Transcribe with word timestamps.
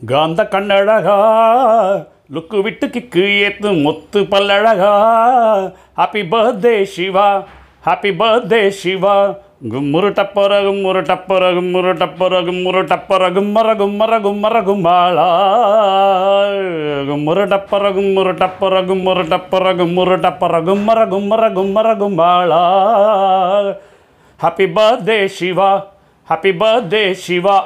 காந்த 0.00 0.40
கண்ணழகா 0.52 1.16
லுக்கு 2.34 2.56
விட்டு 2.64 2.86
கிக்கு 2.94 3.22
ஏத்து 3.46 3.68
முத்து 3.84 4.20
பல்லழகா. 4.32 4.90
Happy 5.98 6.22
birthday 6.32 6.74
Siva 6.94 7.28
happy 7.86 8.10
birthday 8.20 8.60
Siva 8.80 9.14
கும்முரு 9.72 10.10
டப்பர 10.18 10.52
கும்முரு 10.66 11.00
டப்பர 11.08 11.44
கும்முரு 11.56 11.92
டப்பர 12.02 12.34
கும்முரு 12.48 12.82
டப்பர 12.90 13.30
கும்மர 13.36 13.74
கும்மர 13.80 14.18
கும்மர 14.26 14.60
கும்மாளா 14.68 15.26
கும்முரு 17.08 17.46
டப்பர 17.54 17.90
கும்முரு 17.96 18.34
டப்பர 18.42 18.84
கும்முரு 18.90 19.24
டப்பர 19.32 19.72
கும்முரு 19.80 20.18
டப்பர 20.26 20.60
கும்மர 20.68 21.08
கும்மர 21.14 21.50
கும்மர 21.58 21.96
கும்மாளா 22.02 22.62
happy 24.40 24.68
birthday 24.78 25.18
Siva 25.38 25.70
happy 26.28 26.54
birthday 26.62 27.04
Siva 27.24 27.58